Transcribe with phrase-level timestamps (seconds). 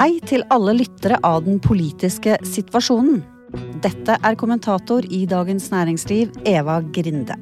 [0.00, 3.18] Hei til alle lyttere av den politiske situasjonen.
[3.84, 7.36] Dette er kommentator i Dagens Næringsliv, Eva Grinde.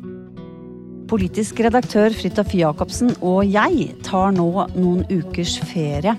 [1.07, 6.17] Politisk redaktør Fridtjof Jacobsen og jeg tar nå noen ukers ferie.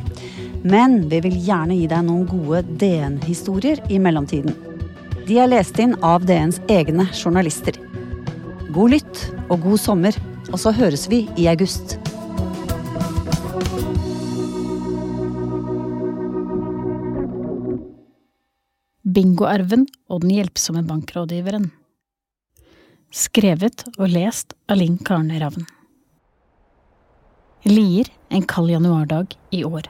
[0.64, 4.56] Men vi vil gjerne gi deg noen gode DN-historier i mellomtiden.
[5.28, 7.76] De er lest inn av DNs egne journalister.
[8.72, 10.24] God lytt og god sommer,
[10.54, 12.00] og så høres vi i august.
[19.10, 21.70] Bingoarven og den hjelpsomme bankrådgiveren.
[23.10, 25.66] Skrevet og lest av Linn Karne Ravn.
[27.66, 29.90] Lier en kald januardag i år.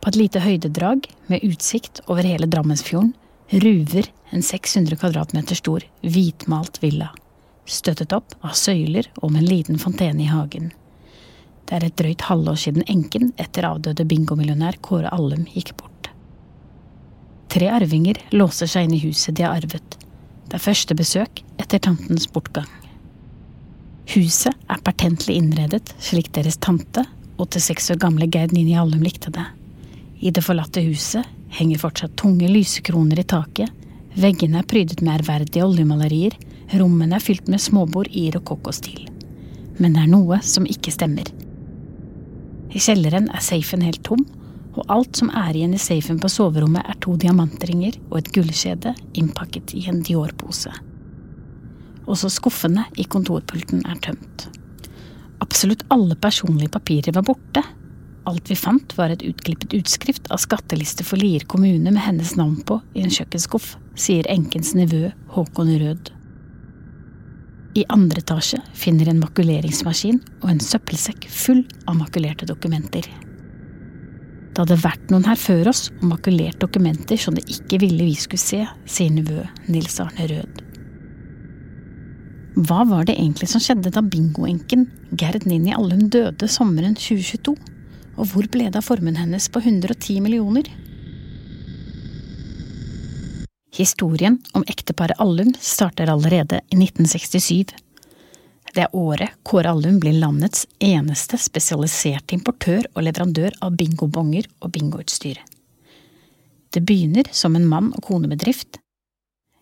[0.00, 3.14] På et lite høydedrag med utsikt over hele Drammensfjorden
[3.62, 7.12] ruver en 600 kvadratmeter stor, hvitmalt villa,
[7.70, 10.72] støttet opp av søyler og med en liten fontene i hagen.
[11.64, 15.93] Det er et drøyt halvår siden enken etter avdøde bingomillionær Kåre Allum gikk bort.
[17.54, 19.94] Tre arvinger låser seg inn i huset de har arvet.
[20.50, 22.66] Det er første besøk etter tantens bortgang.
[24.10, 27.04] Huset er pertentlig innredet slik deres tante,
[27.38, 29.46] 86 år gamle Gerd Nini Allum, likte det.
[30.18, 33.70] I det forlatte huset henger fortsatt tunge lysekroner i taket,
[34.18, 36.34] veggene er prydet med ærverdige oljemalerier,
[36.74, 39.06] rommene er fylt med småbord i rokokkostil.
[39.78, 41.30] Men det er noe som ikke stemmer.
[42.74, 44.26] I kjelleren er safen helt tom,
[44.74, 48.94] og alt som er igjen i safen på soverommet er to diamantringer og et gullkjede
[49.18, 50.72] innpakket i en Dior-pose.
[52.10, 54.48] Også skuffene i kontorpulten er tømt.
[55.44, 57.62] Absolutt alle personlige papirer var borte.
[58.28, 62.58] Alt vi fant var et utklippet utskrift av skatteliste for Lier kommune med hennes navn
[62.66, 66.12] på i en kjøkkenskuff, sier enkens nevø Håkon Rød.
[67.74, 73.08] I andre etasje finner en makuleringsmaskin og en søppelsekk full av makulerte dokumenter.
[74.54, 78.14] Det hadde vært noen her før oss og makulert dokumenter som det ikke ville vi
[78.14, 80.60] skulle se, sier nevø Nils Arne Rød.
[82.62, 84.86] Hva var det egentlig som skjedde da bingoenken
[85.18, 87.56] Gerd Ninni Allum døde sommeren 2022?
[88.14, 90.70] Og hvor ble det av formuen hennes på 110 millioner?
[93.74, 97.74] Historien om ekteparet Allum starter allerede i 1967.
[98.74, 104.72] Det er året Kåre Allum blir landets eneste spesialiserte importør og leverandør av bingobonger og
[104.74, 105.38] bingoutstyr.
[106.74, 108.80] Det begynner som en mann- og konebedrift.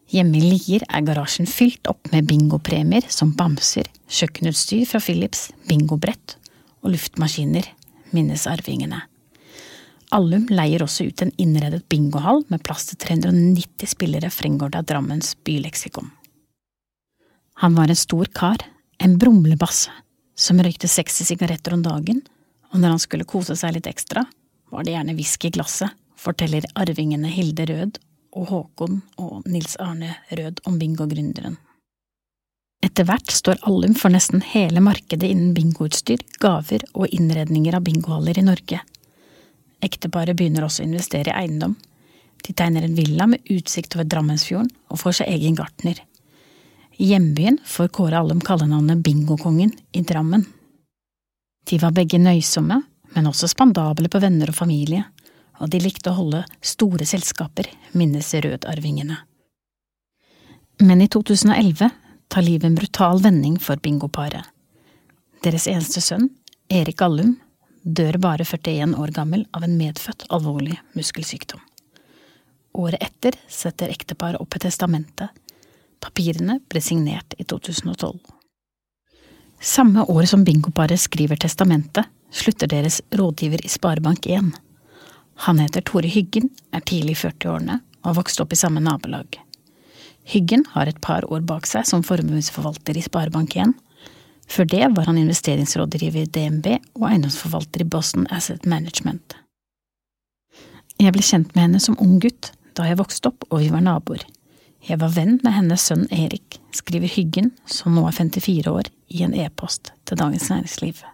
[0.09, 6.39] Hjemme i Lier er garasjen fylt opp med bingopremier som bamser, kjøkkenutstyr fra Philips, bingobrett
[6.81, 7.69] og luftmaskiner,
[8.17, 9.05] minnes arvingene.
[10.13, 15.35] Allum leier også ut en innredet bingohall med plass til 390 spillere fremgår av Drammens
[15.45, 16.11] byleksikon.
[17.61, 18.65] Han var en stor kar,
[19.03, 19.91] en brumlebass
[20.39, 22.21] som røykte 60 sigaretter om dagen,
[22.71, 24.23] og når han skulle kose seg litt ekstra,
[24.71, 27.99] var det gjerne whisky i glasset, forteller arvingene Hilde Rød
[28.39, 31.59] og Håkon og Nils Arne Rød om bingogründeren.
[32.83, 38.39] Etter hvert står Allum for nesten hele markedet innen bingoutstyr, gaver og innredninger av bingohaller
[38.39, 38.81] i Norge.
[39.83, 41.75] Ekteparet begynner også å investere i eiendom.
[42.43, 45.99] De tegner en villa med utsikt over Drammensfjorden og får seg egen gartner.
[47.03, 50.45] I hjembyen får Kåre Allum kallenavnet Bingokongen i Drammen.
[51.71, 52.77] De var begge nøysomme,
[53.15, 55.03] men også spandable på venner og familie,
[55.59, 57.67] og de likte å holde store selskaper,
[57.99, 59.17] minnes Rødarvingene.
[60.87, 61.91] Men i 2011
[62.31, 64.47] tar livet en brutal vending for bingoparet.
[65.43, 66.31] Deres eneste sønn,
[66.71, 67.35] Erik Allum,
[67.83, 71.67] dør bare 41 år gammel av en medfødt alvorlig muskelsykdom.
[72.79, 75.33] Året etter setter ekteparet opp et testamente.
[76.03, 78.19] Papirene ble signert i 2012.
[79.63, 84.51] Samme år som bingoparet skriver testamentet, slutter deres rådgiver i Sparebank1.
[85.47, 89.39] Han heter Tore Hyggen, er tidlig i 40-årene og har vokst opp i samme nabolag.
[90.27, 93.75] Hyggen har et par år bak seg som formuesforvalter i Sparebank1.
[94.51, 96.69] Før det var han investeringsrådgiver i DNB
[96.99, 99.37] og eiendomsforvalter i Boston Asset Management.
[100.99, 103.85] Jeg ble kjent med henne som ung gutt da jeg vokste opp og vi var
[103.87, 104.27] naboer.
[104.83, 109.23] Jeg var venn med hennes sønn Erik, skriver Hyggen, som nå er 54 år, i
[109.23, 111.05] en e-post til Dagens Næringsliv.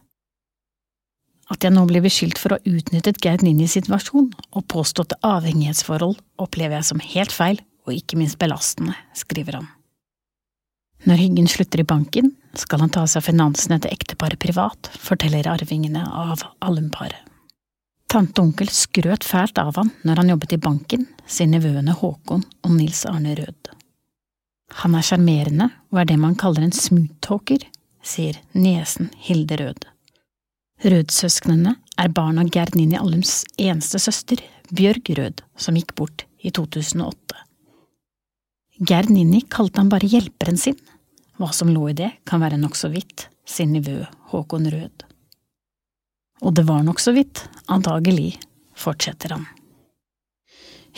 [1.52, 6.16] At jeg nå blir beskyldt for å ha utnyttet Gerd Ninjes situasjon og påståtte avhengighetsforhold,
[6.40, 9.68] opplever jeg som helt feil og ikke minst belastende, skriver han.
[11.04, 15.48] Når Hyggen slutter i banken, skal han ta seg av finansene til ekteparet privat, forteller
[15.48, 17.27] arvingene av Allum-paret.
[18.08, 22.44] Tante og onkel skrøt fælt av han når han jobbet i banken, sier nevøene Håkon
[22.64, 23.68] og Nils Arne Rød.
[24.80, 27.66] Han er sjarmerende og er det man kaller en smoothtalker,
[28.00, 29.84] sier niesen Hilde Rød.
[30.88, 34.40] Rød-søsknene er barn av Gerd Nini Allums eneste søster,
[34.72, 37.42] Bjørg Rød, som gikk bort i 2008.
[38.88, 40.78] Gerd Nini kalte han bare hjelperen sin.
[41.36, 44.00] Hva som lå i det, kan være nokså vidt, sier nivå
[44.32, 45.07] Håkon Rød.
[46.42, 48.38] Og det var nokså vidt, antagelig,
[48.78, 49.46] fortsetter han.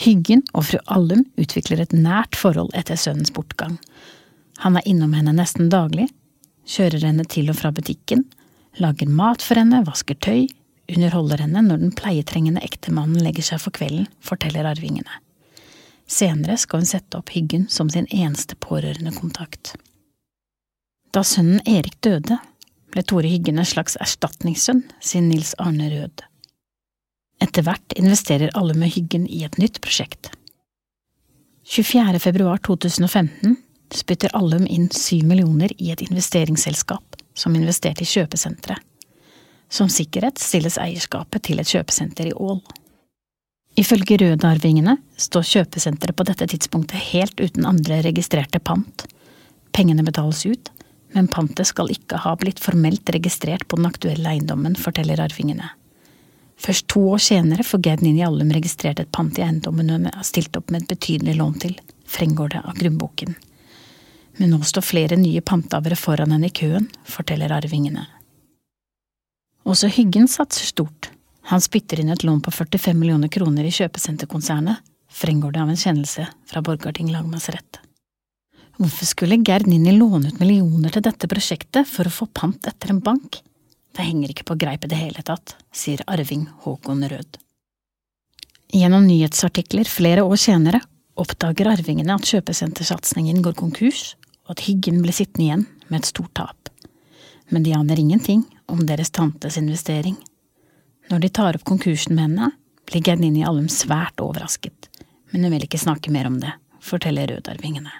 [0.01, 3.77] Hyggen og fru Allum utvikler et nært forhold etter sønnens bortgang.
[4.61, 6.07] Han er innom henne nesten daglig,
[6.69, 8.23] kjører henne til og fra butikken,
[8.81, 10.47] lager mat for henne, vasker tøy,
[10.91, 15.21] underholder henne når den pleietrengende ektemannen legger seg for kvelden, forteller arvingene.
[16.11, 19.75] Senere skal hun sette opp Hyggen som sin eneste pårørende kontakt.
[21.11, 22.37] Da sønnen Erik døde,
[22.91, 26.23] ble Tore Hyggen en slags erstatningssønn, sier Nils Arne Rød.
[27.41, 30.29] Etter hvert investerer alle med Hyggen i et nytt prosjekt.
[31.71, 32.19] 24.
[32.19, 33.55] februar 2015
[33.95, 38.79] spytter Allum inn syv millioner i et investeringsselskap som investerte i kjøpesenteret.
[39.71, 42.59] Som sikkerhet stilles eierskapet til et kjøpesenter i Ål.
[43.79, 49.05] Ifølge Rød-arvingene står kjøpesenteret på dette tidspunktet helt uten andre registrerte pant.
[49.71, 50.71] Pengene betales ut,
[51.13, 55.73] men pantet skal ikke ha blitt formelt registrert på den aktuelle eiendommen, forteller arvingene.
[56.61, 60.27] Først to år senere får Gerd Nini Allum registrert et pant i eiendommen hun har
[60.27, 63.35] stilt opp med et betydelig lån til, fremgår det av grunnboken.
[64.37, 68.05] Men nå står flere nye pantavere foran henne i køen, forteller arvingene.
[69.65, 71.11] Også Hyggen satser stort.
[71.49, 74.77] Han spytter inn et lån på 45 millioner kroner i kjøpesenterkonsernet,
[75.11, 77.81] fremgår det av en kjennelse fra Borgarting lagmannsrett.
[78.79, 82.93] Hvorfor skulle Gerd Ninni låne ut millioner til dette prosjektet for å få pant etter
[82.93, 83.41] en bank?
[83.91, 87.37] Det henger ikke på greip i det hele tatt, sier arving Håkon Rød.
[88.71, 90.79] Gjennom nyhetsartikler flere år senere
[91.19, 94.13] oppdager arvingene at kjøpesentersatsingen går konkurs,
[94.47, 96.71] og at Hyggen blir sittende igjen med et stort tap.
[97.51, 100.15] Men de aner ingenting om deres tantes investering.
[101.11, 102.53] Når de tar opp konkursen med henne,
[102.87, 104.87] blir Gerdini Allum svært overrasket,
[105.31, 107.91] men hun vil ikke snakke mer om det, forteller Rød-arvingene.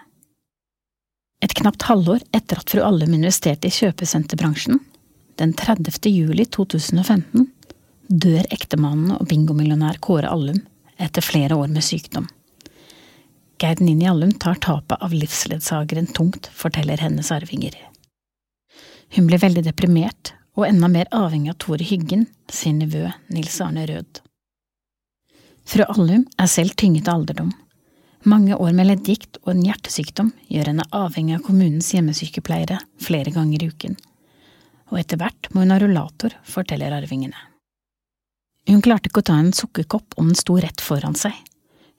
[1.42, 4.78] Et knapt halvår etter at fru Allum investerte i kjøpesenterbransjen,
[5.42, 5.98] den 30.
[6.12, 7.48] juli 2015,
[8.08, 10.60] dør ektemannen og bingomillionær Kåre Allum
[11.02, 12.28] etter flere år med sykdom.
[13.62, 17.74] Geir Nini Allum tar tapet av livsledsageren tungt, forteller hennes arvinger.
[19.16, 23.88] Hun blir veldig deprimert og enda mer avhengig av Tore Hyggen, sin nevø Nils Arne
[23.90, 24.22] Rød.
[25.66, 27.52] Fru Allum er selv tynget av alderdom
[28.28, 33.64] mange år med leddgikt og en hjertesykdom gjør henne avhengig av kommunens hjemmesykepleiere flere ganger
[33.64, 33.96] i uken,
[34.92, 37.38] og etter hvert må hun ha rullator, forteller arvingene.
[38.70, 41.34] Hun klarte ikke å ta en sukkerkopp om den sto rett foran seg.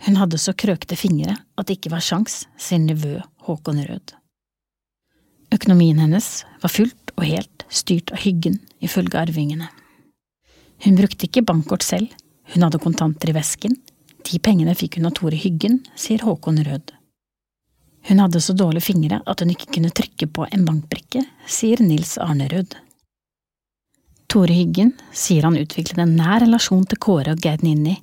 [0.06, 4.14] Hun hadde så krøkte fingre at det ikke var sjans, sier nevø Håkon Rød.
[5.52, 9.68] Økonomien hennes var fullt og helt styrt av hyggen, ifølge arvingene.
[10.82, 12.14] Hun brukte ikke bankkort selv,
[12.54, 13.76] hun hadde kontanter i vesken,
[14.28, 16.92] de pengene fikk hun av Tore Hyggen, sier Håkon Rød.
[18.08, 22.16] Hun hadde så dårlige fingre at hun ikke kunne trykke på en bankbrikke, sier Nils
[22.18, 22.74] Arne Rød.
[24.32, 27.98] Tore Hyggen sier han utviklet en nær relasjon til Kåre og Geir Ninni,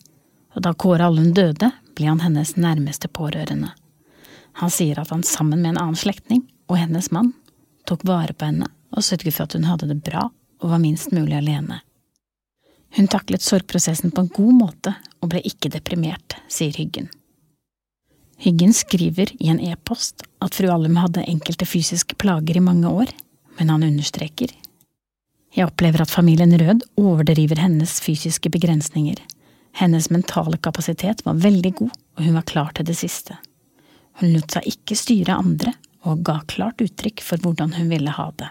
[0.55, 3.73] og da Kåre Allund døde, ble han hennes nærmeste pårørende.
[4.61, 7.33] Han sier at han sammen med en annen slektning og hennes mann
[7.89, 10.27] tok vare på henne og sørget for at hun hadde det bra
[10.59, 11.81] og var minst mulig alene.
[12.97, 17.09] Hun taklet sorgprosessen på en god måte og ble ikke deprimert, sier Hyggen.
[18.39, 23.11] Hyggen skriver i en e-post at fru Allum hadde enkelte fysiske plager i mange år,
[23.59, 24.53] men han understreker.
[25.55, 29.19] Jeg opplever at familien Rød overdriver hennes fysiske begrensninger.
[29.75, 33.35] Hennes mentale kapasitet var veldig god, og hun var klar til det siste.
[34.21, 35.73] Hun lot seg ikke styre andre,
[36.07, 38.49] og ga klart uttrykk for hvordan hun ville ha det.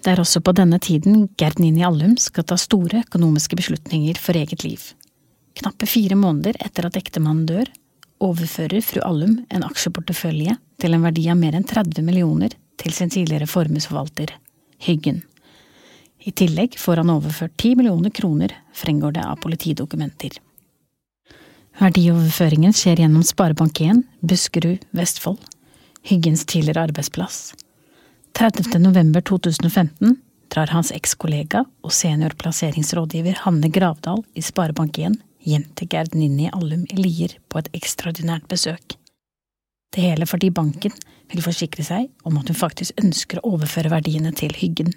[0.00, 4.38] Det er også på denne tiden Gerd Nini Allum skal ta store økonomiske beslutninger for
[4.38, 4.80] eget liv.
[5.60, 7.68] Knappe fire måneder etter at ektemannen dør,
[8.24, 13.12] overfører fru Allum en aksjeportefølje til en verdi av mer enn 30 millioner til sin
[13.12, 14.32] tidligere formuesforvalter,
[14.80, 15.20] Hyggen.
[16.24, 20.38] I tillegg får han overført 10 millioner kroner, fremgår det av politidokumenter.
[21.80, 25.44] Verdioverføringen skjer gjennom Sparebank1, Buskerud, Vestfold,
[26.08, 27.50] Hyggens tidligere arbeidsplass.
[28.32, 28.78] 30.
[28.78, 30.16] november 2015
[30.48, 36.98] drar hans ekskollega og seniorplasseringsrådgiver Hanne Gravdal i Sparebank1 hjem til Gerd Ninni Allum i
[36.98, 38.96] Lier på et ekstraordinært besøk.
[39.94, 40.94] Det hele fordi banken
[41.30, 44.92] vil forsikre seg om at hun faktisk ønsker å overføre verdiene til Hyggen.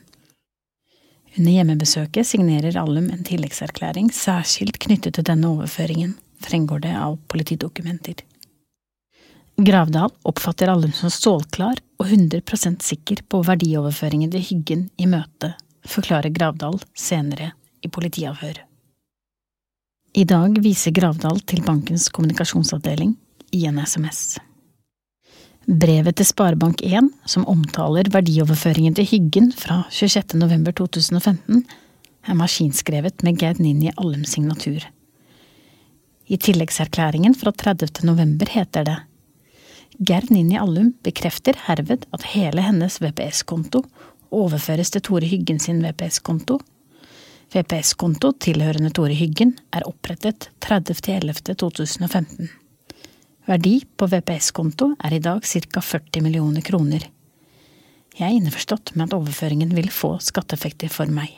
[1.37, 6.13] Under hjemmebesøket signerer Allum en tilleggserklæring særskilt knyttet til denne overføringen,
[6.45, 8.21] fremgår det av politidokumenter.
[9.57, 12.41] Gravdal oppfatter Allum som stålklar og 100
[12.81, 15.53] sikker på verdioverføringen til Hyggen i møtet,
[15.85, 17.51] forklarer Gravdal senere
[17.85, 18.63] i politiavhør.
[20.17, 23.13] I dag viser Gravdal til bankens kommunikasjonsavdeling
[23.53, 24.39] i en SMS.
[25.69, 30.33] Brevet til Sparebank1, som omtaler verdioverføringen til Hyggen fra 26.
[30.41, 31.63] november 2015,
[32.25, 34.81] er maskinskrevet med Gerd Ninni Allums signatur.
[36.27, 38.01] I tilleggserklæringen fra 30.
[38.07, 38.99] november heter det
[39.99, 43.83] Gerd Ninni Allum bekrefter herved at hele hennes VPS-konto
[44.33, 46.57] overføres til Tore Hyggen sin VPS-konto.
[47.53, 52.49] VPS-konto tilhørende Tore Hyggen er opprettet 30.11.2015.
[53.45, 57.05] Verdi på VPS-konto er i dag ca 40 millioner kroner.
[58.17, 61.29] Jeg er innforstått med at overføringen vil få skatteeffekter for meg.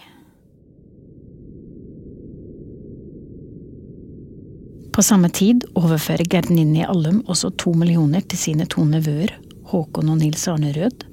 [4.96, 9.34] På samme tid overfører Gerdinini Allum også to millioner til sine to nevøer
[9.68, 11.04] Håkon og Nils Arne Rød,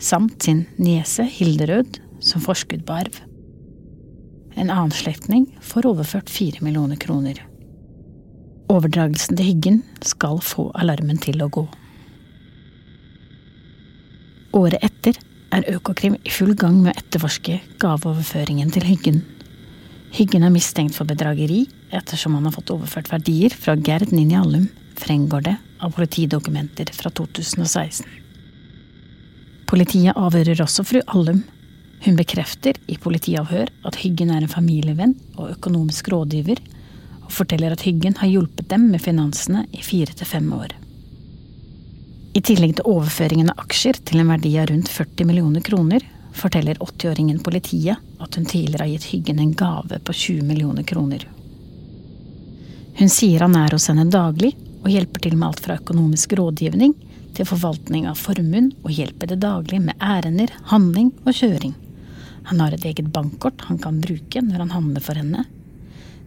[0.00, 3.18] samt sin niese Hilde Rød, som forskudd på arv.
[4.56, 7.42] En annen slektning får overført fire millioner kroner.
[8.72, 11.66] Overdragelsen til Hyggen skal få alarmen til å gå.
[14.56, 15.20] Året etter
[15.52, 19.20] er Økokrim i full gang med å etterforske gaveoverføringen til Hyggen.
[20.16, 24.68] Hyggen er mistenkt for bedrageri ettersom han har fått overført verdier fra Gerd Ninni Allum,
[24.98, 28.06] fremgår det av politidokumenter fra 2016.
[29.68, 31.42] Politiet avhører også fru Allum.
[32.04, 36.60] Hun bekrefter i politiavhør at Hyggen er en familievenn og økonomisk rådgiver
[37.24, 40.72] og forteller at Hyggen har hjulpet dem med finansene i fire til fem år.
[42.38, 46.04] I tillegg til overføringen av aksjer til en verdi av rundt 40 millioner kroner,
[46.38, 51.24] forteller 80-åringen politiet at hun tidligere har gitt Hyggen en gave på 20 millioner kroner.
[52.98, 56.96] Hun sier han er hos henne daglig og hjelper til med alt fra økonomisk rådgivning
[57.36, 61.76] til forvaltning av formuen og hjelper det daglig med ærender, handling og kjøring.
[62.48, 65.44] Han har et eget bankkort han kan bruke når han handler for henne,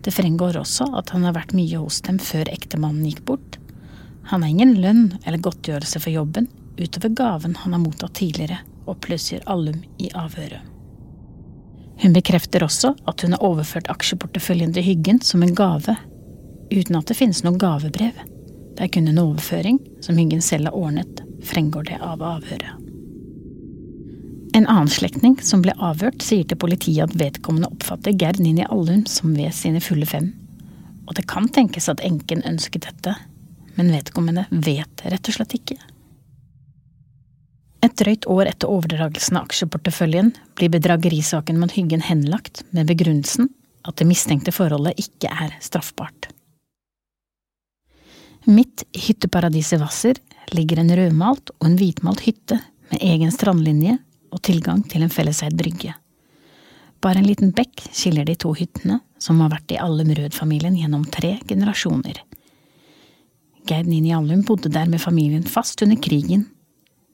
[0.02, 3.58] det fremgår også at han har vært mye hos dem før ektemannen gikk bort.
[4.32, 6.50] Han har ingen lønn eller godtgjørelse for jobben
[6.82, 10.64] utover gaven han har mottatt tidligere, opplyser Allum i avhøret.
[12.02, 15.94] Hun bekrefter også at hun har overført aksjeporteføljen til Hyggen som en gave,
[16.72, 18.16] uten at det finnes noe gavebrev.
[18.78, 22.88] Det er kun en overføring som Hyggen selv har ordnet, fremgår det av avhøret.
[24.52, 29.06] En annen slektning som ble avhørt, sier til politiet at vedkommende oppfatter Gerd Nini Allum
[29.08, 30.34] som ved sine fulle fem.
[31.08, 33.16] Og det kan tenkes at enken ønsket dette,
[33.78, 35.78] men vedkommende vet rett og slett ikke.
[37.82, 43.50] Et drøyt år etter overdragelsen av aksjeporteføljen blir bedragerisaken mot Hyggen henlagt med begrunnelsen
[43.88, 46.31] at det mistenkte forholdet ikke er straffbart.
[48.46, 50.18] Midt i hytteparadiset Hvasser
[50.56, 52.58] ligger en rødmalt og en hvitmalt hytte
[52.90, 54.00] med egen strandlinje
[54.34, 55.94] og tilgang til en felleseid brygge.
[57.02, 61.06] Bare en liten bekk skiller de to hyttene, som har vært i Allum Rød-familien gjennom
[61.14, 62.18] tre generasjoner.
[63.70, 66.48] Geir Nini Allum bodde der med familien fast under krigen,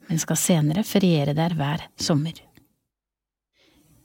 [0.08, 2.32] men skal senere feriere der hver sommer.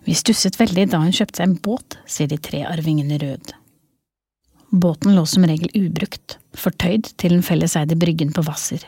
[0.04, 3.54] Vi stusset veldig da hun kjøpte seg en båt, sier de tre arvingene Rød.
[4.74, 8.82] Båten lå som regel ubrukt, fortøyd til den felleseide bryggen på Hvasser.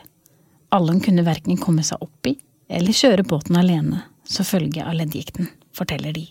[0.74, 2.32] Allan kunne verken komme seg opp i
[2.66, 6.24] eller kjøre båten alene, som følge av leddgikten, forteller de.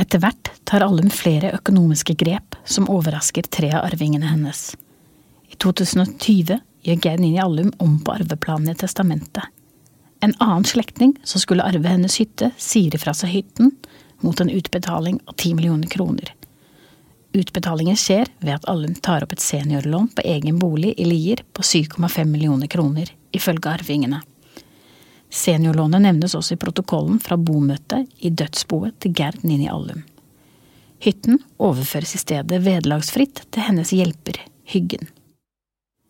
[0.00, 4.70] Etter hvert tar Allum flere økonomiske grep som overrasker tre av arvingene hennes.
[5.52, 6.56] I 2020
[6.88, 9.52] gjør Geir Nini Allum om på arveplanene i testamentet.
[10.24, 13.74] En annen slektning som skulle arve hennes hytte, sier ifra seg hytten
[14.24, 16.32] mot en utbetaling av ti millioner kroner.
[17.38, 21.62] Utbetalingen skjer ved at Allum tar opp et seniorlån på egen bolig i Lier på
[21.62, 24.22] 7,5 millioner kroner, ifølge arvingene.
[25.30, 30.02] Seniorlånet nevnes også i protokollen fra bomøtet i dødsboet til Gerd Nini Allum.
[31.04, 35.06] Hytten overføres i stedet vederlagsfritt til hennes hjelper, Hyggen.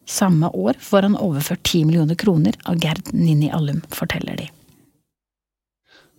[0.09, 4.49] Samme år får han overført ti millioner kroner av Gerd Ninni Allum, forteller de.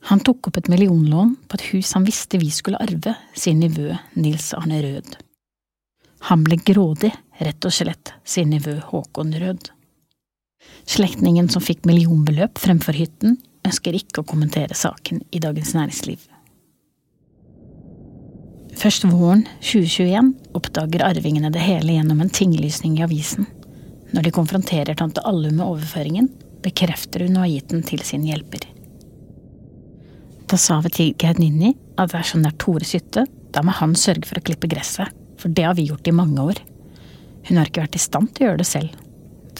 [0.08, 3.98] Han tok opp et millionlån på et hus han visste vi skulle arve, sier nivø
[4.16, 5.18] Nils Arne Rød.
[6.30, 9.70] Han ble grådig, rett og slett, sier nivø Håkon Rød.
[10.90, 13.38] Slektningen som fikk millionbeløp fremfor hytten,
[13.68, 16.26] ønsker ikke å kommentere saken i Dagens Næringsliv.
[18.80, 23.48] Først våren 2021 oppdager arvingene det hele gjennom en tinglysning i avisen.
[24.16, 26.30] Når de konfronterer tante Allu med overføringen,
[26.64, 28.64] bekrefter hun å ha gitt den til sin hjelper.
[30.50, 34.26] Da sa vi til Gerd Ninni at det er Tores hytte, da må han sørge
[34.26, 36.62] for å klippe gresset, for det har vi gjort i mange år.
[37.46, 38.96] Hun har ikke vært i stand til å gjøre det selv.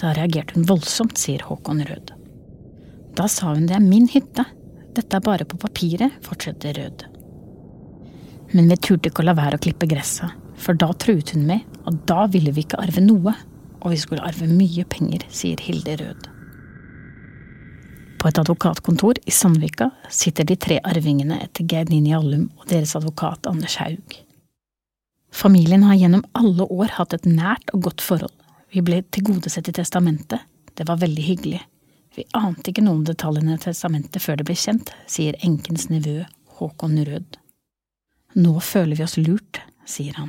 [0.00, 2.10] Da reagerte hun voldsomt, sier Håkon Rød.
[3.18, 4.46] Da sa hun det er min hytte,
[4.96, 7.06] dette er bare på papiret, fortsetter Rød.
[8.56, 11.80] Men vi turte ikke å la være å klippe gresset, for da truet hun med
[11.86, 13.36] at da ville vi ikke arve noe,
[13.80, 16.30] og vi skulle arve mye penger, sier Hilde Rød.
[18.20, 22.92] På et advokatkontor i Sandvika sitter de tre arvingene etter Geir Nini Allum og deres
[22.98, 24.16] advokat Anders Haug.
[25.32, 28.34] Familien har gjennom alle år hatt et nært og godt forhold.
[28.76, 30.44] Vi ble tilgodesett i testamentet.
[30.76, 31.62] Det var veldig hyggelig.
[32.18, 36.18] Vi ante ikke noen detaljene i testamentet før det ble kjent, sier enkens nevø
[36.58, 37.40] Håkon Rød.
[38.36, 40.28] Nå føler vi oss lurt, sier han.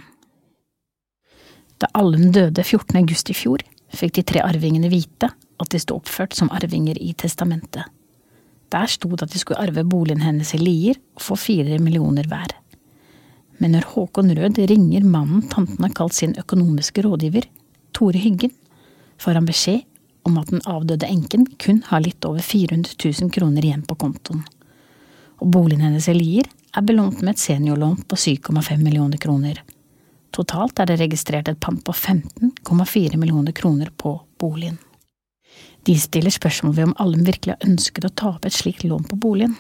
[1.82, 2.96] Da Allum døde 14.
[3.02, 7.14] august i fjor, fikk de tre arvingene vite at de sto oppført som arvinger i
[7.14, 7.86] testamentet.
[8.72, 12.28] Der sto det at de skulle arve boligen hennes i Lier og få fire millioner
[12.32, 12.56] hver.
[13.62, 17.46] Men når Håkon Rød ringer mannen tanten har kalt sin økonomiske rådgiver,
[17.94, 18.54] Tore Hyggen,
[19.22, 19.84] får han beskjed
[20.26, 24.42] om at den avdøde enken kun har litt over 400 000 kroner igjen på kontoen.
[25.42, 29.62] Og boligen hennes i Lier er belånt med et seniorlån på 7,5 millioner kroner.
[30.32, 34.78] Totalt er det registrert et pant på 15,4 millioner kroner på boligen.
[35.88, 39.08] De stiller spørsmål ved om Allum virkelig har ønsket å ta opp et slikt lån
[39.10, 39.56] på boligen.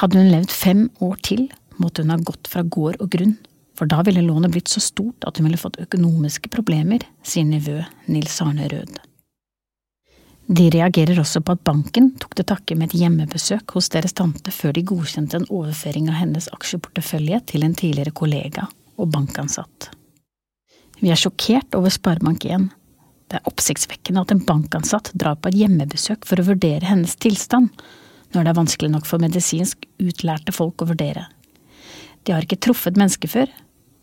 [0.00, 1.46] Hadde hun levd fem år til,
[1.78, 3.36] måtte hun ha gått fra gård og grunn,
[3.78, 7.80] for da ville lånet blitt så stort at hun ville fått økonomiske problemer, sier nevø
[8.10, 8.98] Nils Arne Rød.
[10.44, 14.52] De reagerer også på at banken tok til takke med et hjemmebesøk hos deres tante
[14.52, 18.66] før de godkjente en overføring av hennes aksjeportefølje til en tidligere kollega
[19.00, 19.88] og bankansatt.
[21.00, 22.68] Vi er sjokkert over Sparebank1,
[23.34, 27.72] det er oppsiktsvekkende at en bankansatt drar på et hjemmebesøk for å vurdere hennes tilstand,
[28.30, 31.26] når det er vanskelig nok for medisinsk utlærte folk å vurdere.
[32.22, 33.50] De har ikke truffet mennesker før.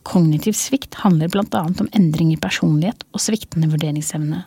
[0.08, 4.44] Kognitiv svikt handler blant annet om endring i personlighet og sviktende vurderingsevne.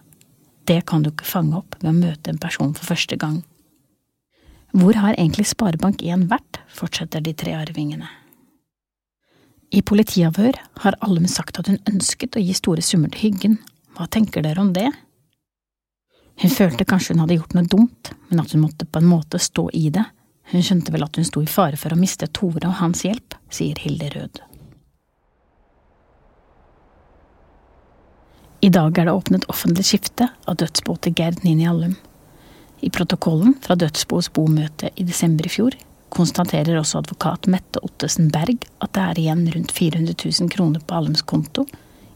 [0.69, 3.41] Det kan du ikke fange opp ved å møte en person for første gang.
[4.75, 8.09] Hvor har egentlig Sparebank1 vært, fortsetter de tre arvingene.
[9.75, 13.63] I politiavhør har Allum sagt at hun ønsket å gi store summer til Hyggen,
[13.95, 14.91] hva tenker dere om det?
[16.43, 19.39] Hun følte kanskje hun hadde gjort noe dumt, men at hun måtte på en måte
[19.39, 20.05] stå i det.
[20.51, 23.37] Hun skjønte vel at hun sto i fare for å miste Tore og hans hjelp,
[23.55, 24.43] sier Hilde Rød.
[28.65, 31.99] I dag er det åpnet offentlig skifte av dødsbo til Gerd Nini Allum.
[32.81, 35.77] I protokollen fra dødsboets bomøte i desember i fjor
[36.15, 40.97] konstaterer også advokat Mette Ottesen Berg at det er igjen rundt 400 000 kroner på
[40.97, 41.67] Allums konto,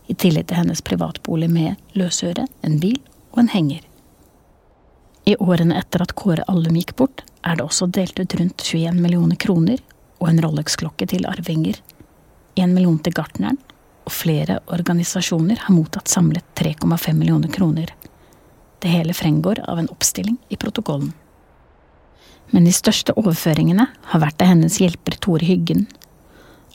[0.09, 2.99] i tillegg til hennes privatbolig med løsøre, en bil
[3.35, 3.85] og en henger.
[5.29, 8.97] I årene etter at Kåre Allum gikk bort, er det også delt ut rundt 21
[8.97, 9.81] millioner kroner
[10.19, 11.77] og en Rolex-klokke til arvinger,
[12.59, 13.59] en million til gartneren,
[14.09, 17.93] og flere organisasjoner har mottatt samlet 3,5 millioner kroner.
[18.81, 21.13] Det hele fremgår av en oppstilling i protokollen.
[22.51, 25.85] Men de største overføringene har vært av hennes hjelper Tore Hyggen,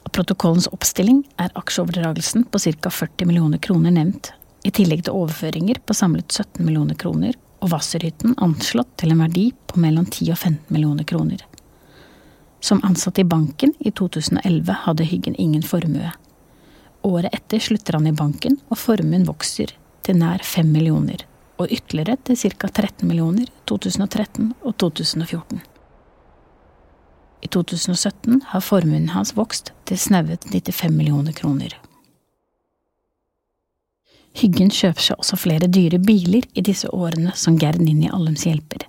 [0.04, 5.80] av protokollens oppstilling er aksjeoverdragelsen på ca 40 millioner kroner nevnt, i tillegg til overføringer
[5.86, 10.38] på samlet 17 millioner kroner og Hvasserhytten anslått til en verdi på mellom 10 og
[10.38, 11.44] 15 millioner kroner.
[12.64, 16.12] Som ansatt i banken i 2011 hadde Hyggen ingen formue.
[17.04, 21.26] Året etter slutter han i banken, og formuen vokser til nær 5 millioner,
[21.60, 25.64] og ytterligere til ca 13 millioner i 2013 og 2014.
[27.44, 31.76] I 2017 har formuen hans vokst til snaue 95 millioner kroner.
[34.40, 38.88] Hyggen kjøper seg også flere dyre biler i disse årene som Gerd Ninni Allums hjelper,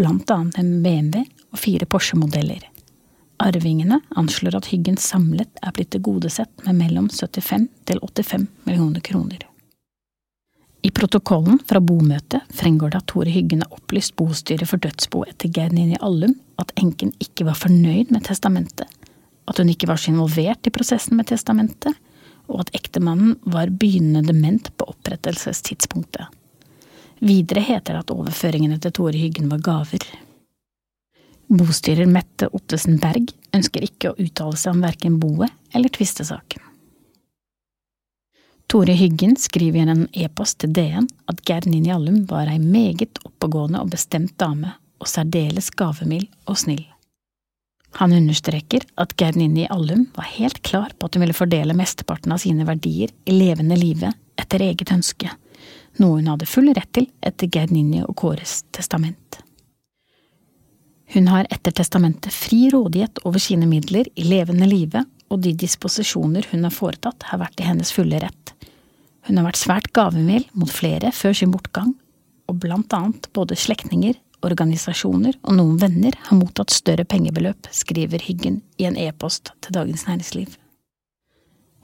[0.00, 2.64] blant annet en BMW og fire Porsche-modeller.
[3.44, 9.44] Arvingene anslår at Hyggen samlet er blitt tilgodesett med mellom 75 til 85 millioner kroner.
[10.84, 15.48] I protokollen fra bomøtet fremgår det at Tore Hyggen har opplyst bostyret for dødsboet etter
[15.48, 18.84] Geir Ninni Allum at enken ikke var fornøyd med testamentet,
[19.48, 21.96] at hun ikke var så involvert i prosessen med testamentet,
[22.52, 26.28] og at ektemannen var begynnende dement på opprettelsestidspunktet.
[27.24, 30.04] Videre heter det at overføringene til Tore Hyggen var gaver.
[31.48, 36.63] Bostyrer Mette Ottesen Berg ønsker ikke å uttale seg om verken boet eller tvistesaken.
[38.70, 43.82] Tore Hyggen skriver i en e-post til DN at Gerd Ninjallum var ei meget oppegående
[43.84, 46.84] og bestemt dame, og særdeles gavemild og snill.
[48.00, 52.32] Han understreker at Gerd Ninni Allum var helt klar på at hun ville fordele mesteparten
[52.34, 55.30] av sine verdier i levende livet etter eget ønske,
[56.02, 59.38] noe hun hadde full rett til etter Gerd Ninni og Kåres testament.
[61.14, 66.48] Hun har etter testamentet fri rådighet over sine midler i levende live, og de disposisjoner
[66.50, 68.53] hun har foretatt, har vært i hennes fulle rett.
[69.24, 71.94] Hun har vært svært gavmild mot flere før sin bortgang,
[72.50, 78.60] og blant annet både slektninger, organisasjoner og noen venner har mottatt større pengebeløp, skriver Hyggen
[78.76, 80.58] i en e-post til Dagens Næringsliv.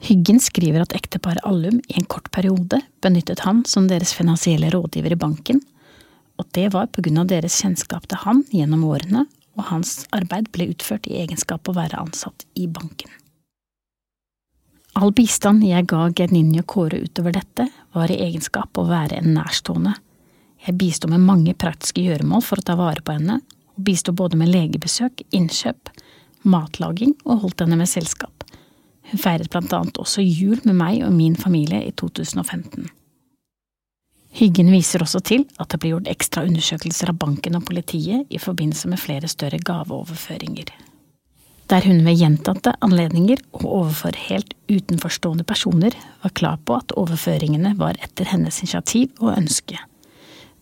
[0.01, 5.13] Hyggen skriver at ekteparet Allum i en kort periode benyttet han som deres finansielle rådgiver
[5.13, 5.61] i banken,
[6.41, 9.27] og det var på grunn av deres kjennskap til han gjennom årene,
[9.57, 13.09] og hans arbeid ble utført i egenskap å være ansatt i banken.
[14.99, 19.93] All bistand jeg ga Gerninje Kåre utover dette, var i egenskap å være en nærstående.
[20.67, 23.39] Jeg bisto med mange praktiske gjøremål for å ta vare på henne,
[23.71, 25.89] og bisto både med legebesøk, innkjøp,
[26.43, 28.43] matlaging og holdt henne med selskap.
[29.11, 32.91] Hun feiret blant annet også jul med meg og min familie i 2015.
[34.31, 38.39] Hyggen viser også til at det ble gjort ekstra undersøkelser av banken og politiet i
[38.39, 40.71] forbindelse med flere større gaveoverføringer.
[41.71, 47.77] Der hun ved gjentatte anledninger og overfor helt utenforstående personer var klar på at overføringene
[47.79, 49.79] var etter hennes initiativ og ønske.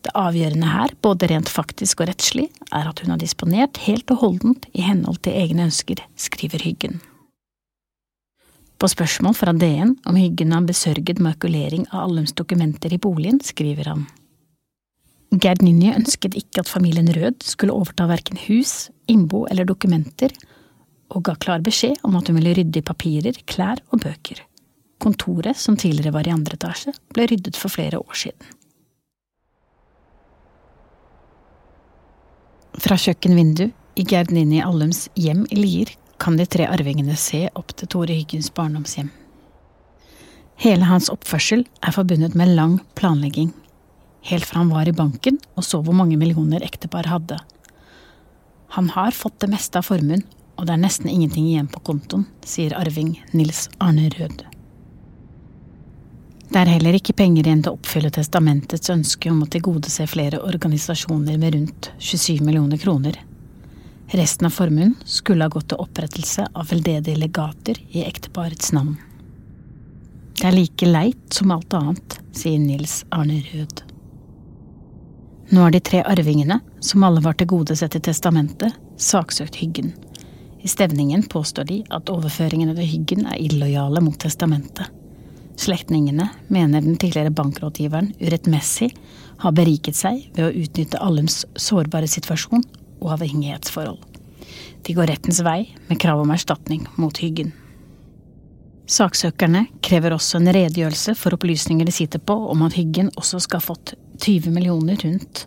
[0.06, 4.22] Det avgjørende her, både rent faktisk og rettslig, er at hun har disponert helt og
[4.22, 7.02] holdent i henhold til egne ønsker, skriver Hyggen.
[8.80, 13.92] På spørsmål fra DN om Hyggen har besørget makulering av Allums dokumenter i boligen, skriver
[13.92, 14.06] han.
[15.34, 20.32] Gerd Ninje ønsket ikke at familien Rød skulle overta verken hus, innbo eller dokumenter,
[21.10, 24.44] og ga klar beskjed om at hun ville rydde i papirer, klær og bøker.
[25.00, 28.56] Kontoret, som tidligere var i andre etasje, ble ryddet for flere år siden.
[32.80, 33.70] Fra kjøkkenvindu
[34.00, 38.16] i Gerd Nini Allums hjem i Lier kan de tre arvingene se opp til Tore
[38.16, 39.10] Hyggens barndomshjem.
[40.60, 43.54] Hele hans oppførsel er forbundet med lang planlegging,
[44.28, 47.40] helt fra han var i banken og så hvor mange millioner ekteparet hadde.
[48.76, 50.26] Han har fått det meste av formuen,
[50.60, 54.44] og det er nesten ingenting igjen på kontoen, sier arving Nils Arne Rød.
[56.50, 60.42] Det er heller ikke penger igjen til å oppfylle testamentets ønske om å tilgodese flere
[60.44, 63.20] organisasjoner med rundt 27 millioner kroner,
[64.12, 68.96] Resten av formuen skulle ha gått til opprettelse av veldedige legater i ekteparets navn.
[70.40, 73.84] Det er like leit som alt annet, sier Nils Arne Rød.
[75.54, 79.94] Nå har de tre arvingene, som alle var tilgodesett i testamentet, saksøkt Hyggen.
[80.62, 84.90] I stevningen påstår de at overføringene til Hyggen er illojale mot testamentet.
[85.60, 88.90] Slektningene mener den tidligere bankrådgiveren urettmessig
[89.40, 92.64] har beriket seg ved å utnytte Allums sårbare situasjon
[93.00, 94.04] og avhengighetsforhold.
[94.84, 97.54] De går rettens vei med krav om erstatning mot Hyggen.
[98.90, 103.62] Saksøkerne krever også en redegjørelse for opplysninger de sitter på om at Hyggen også skal
[103.62, 105.46] ha fått 20 millioner rundt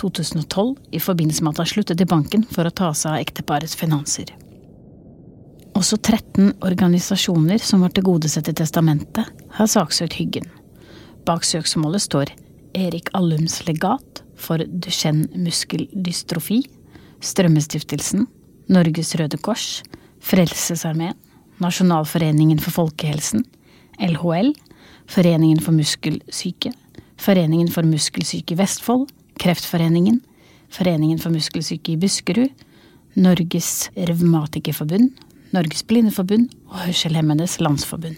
[0.00, 3.76] 2012 i forbindelse med at han sluttet i banken for å ta seg av ekteparets
[3.78, 4.32] finanser.
[5.80, 9.24] Også 13 organisasjoner som var tilgodesett i testamentet,
[9.56, 10.48] har saksøkt Hyggen.
[11.24, 12.32] Bak søksmålet står
[12.76, 16.58] Erik Allums legat for Duchenne muskeldystrofi,
[17.24, 18.26] Strømmestiftelsen,
[18.68, 19.80] Norges Røde Kors,
[20.20, 21.16] Frelsesarmeen,
[21.64, 23.46] Nasjonalforeningen for folkehelsen,
[24.04, 24.52] LHL,
[25.08, 26.74] Foreningen for muskelsyke,
[27.20, 29.08] Foreningen for muskelsyke i Vestfold,
[29.40, 30.20] Kreftforeningen,
[30.68, 32.52] Foreningen for muskelsyke i Buskerud,
[33.16, 35.10] Norges Revmatikerforbund,
[35.54, 38.16] Norges Blindeforbund og Hørselhemmedes Landsforbund.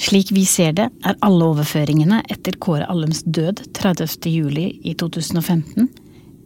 [0.00, 4.30] Slik vi ser det, er alle overføringene etter Kåre Allums død 30.
[4.32, 5.90] juli i 2015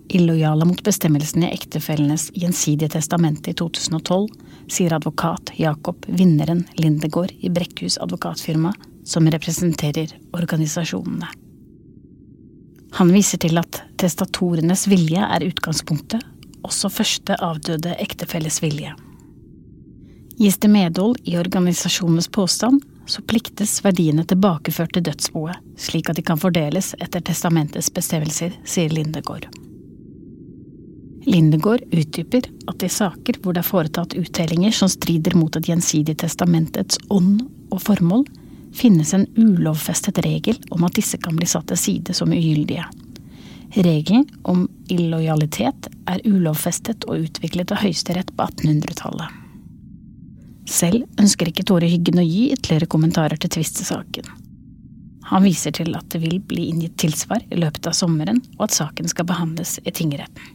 [0.09, 4.29] illojale mot bestemmelsene i ektefellenes gjensidige testamente i 2012,
[4.71, 8.73] sier advokat Jakob Vinneren Lindegård i Brekkhus advokatfirma,
[9.05, 11.29] som representerer organisasjonene.
[12.95, 16.23] Han viser til at testatorenes vilje er utgangspunktet,
[16.65, 18.95] også første avdøde ektefelles vilje.
[20.39, 26.25] Gis det medhold i organisasjonenes påstand, så pliktes verdiene tilbakeført til dødsboet, slik at de
[26.27, 29.47] kan fordeles etter testamentets bestemmelser, sier Lindegård.
[31.25, 36.19] Lindegård utdyper at i saker hvor det er foretatt uttellinger som strider mot et gjensidig
[36.21, 38.27] testamentets ånd og formål,
[38.75, 42.85] finnes en ulovfestet regel om at disse kan bli satt til side som ugyldige.
[43.75, 49.41] Regelen om illojalitet er ulovfestet og utviklet av Høyesterett på 1800-tallet.
[50.71, 54.31] Selv ønsker ikke Tore Hyggen å gi ytterligere kommentarer til tvistesaken.
[55.33, 58.77] Han viser til at det vil bli inngitt tilsvar i løpet av sommeren, og at
[58.77, 60.51] saken skal behandles i tingretten.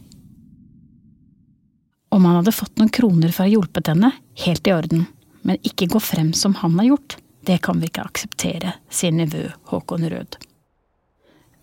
[2.10, 4.14] Om han hadde fått noen kroner for å ha hjulpet henne,
[4.46, 5.04] helt i orden,
[5.46, 9.50] men ikke gå frem som han har gjort, det kan vi ikke akseptere, sier nevø
[9.70, 10.40] Håkon Rød.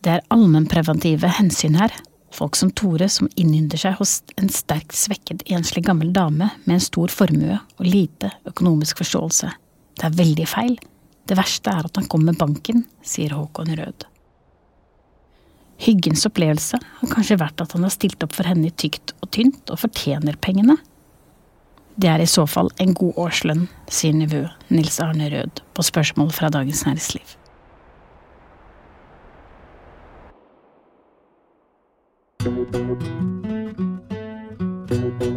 [0.08, 1.92] Det er allmennpreventive hensyn her,
[2.32, 6.84] folk som Tore som innynder seg hos en sterkt svekket enslig gammel dame med en
[6.86, 9.50] stor formue og lite økonomisk forståelse.
[10.00, 10.78] Det er veldig feil.
[11.28, 14.06] Det verste er at han kom med banken, sier Håkon Rød.
[15.84, 19.34] Hyggens opplevelse har kanskje vært at han har stilt opp for henne i tykt og
[19.36, 20.78] tynt og fortjener pengene.
[22.00, 26.32] Det er i så fall en god årslønn, sier nevø Nils Arne Rød på spørsmål
[26.40, 27.36] fra Dagens Næringsliv.
[32.48, 32.74] Thank
[35.22, 35.37] you.